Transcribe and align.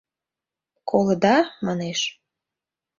Колыда?— 0.89 1.35
манеш. 1.65 1.99